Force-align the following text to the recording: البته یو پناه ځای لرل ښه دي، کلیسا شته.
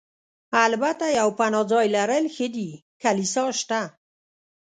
البته 0.65 1.05
یو 1.19 1.29
پناه 1.39 1.65
ځای 1.71 1.87
لرل 1.95 2.25
ښه 2.35 2.47
دي، 2.55 2.69
کلیسا 3.03 3.45
شته. 3.59 3.81